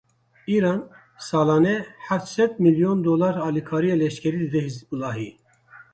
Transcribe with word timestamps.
Îran 0.55 0.79
salane 1.25 1.73
heft 2.07 2.25
sed 2.33 2.51
milyon 2.65 2.97
dolar 3.07 3.35
alîkariya 3.47 3.95
leşkerî 4.01 4.39
dide 4.45 4.61
Hizbûlahê. 4.67 5.29